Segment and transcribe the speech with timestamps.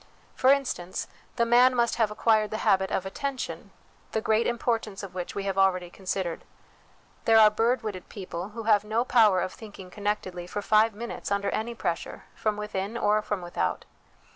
[0.35, 1.05] For instance,
[1.35, 3.69] the man must have acquired the habit of attention,
[4.13, 6.43] the great importance of which we have already considered.
[7.25, 11.29] There are bird witted people, who have no power of thinking connectedly for five minutes
[11.31, 13.85] under any pressure, from within or from without.